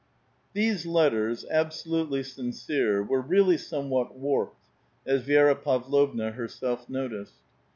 [0.53, 4.57] These letters, absolutely sincere, were really somewhat warped,
[5.05, 7.37] as Vi6ra Pavlovna herself noticed.